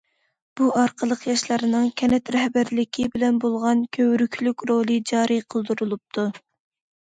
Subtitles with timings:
[0.59, 6.27] بۇ ئارقىلىق ياشلارنىڭ كەنت رەھبەرلىكى بىلەن بولغان كۆۋرۈكلۈك رولى جارى قىلدۇرۇلۇپتۇ.